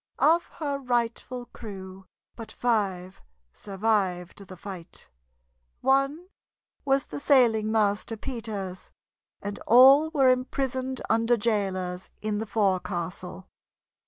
[0.17, 3.21] Of her rightful crew but five
[3.53, 5.09] survived the fight;
[5.81, 6.29] one
[6.83, 8.89] was the sailing master, Peters,
[9.43, 13.47] and all were imprisoned under jailers in the forecastle.